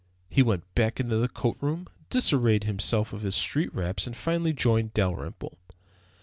[0.31, 4.51] He went back into the coat room, disarrayed himself of his street wraps, and finally
[4.51, 5.59] joined Dalrymple.